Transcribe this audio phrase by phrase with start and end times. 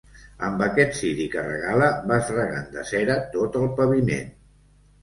[0.45, 4.39] Amb aquest ciri que regala vas regant de cera tot el paviment.